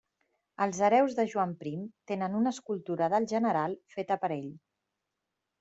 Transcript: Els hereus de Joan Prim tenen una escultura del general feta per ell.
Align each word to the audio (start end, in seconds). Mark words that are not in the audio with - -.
Els 0.65 0.79
hereus 0.87 1.17
de 1.19 1.25
Joan 1.33 1.53
Prim 1.59 1.83
tenen 2.13 2.39
una 2.41 2.55
escultura 2.57 3.13
del 3.15 3.31
general 3.35 3.79
feta 3.97 4.19
per 4.25 4.33
ell. 4.41 4.53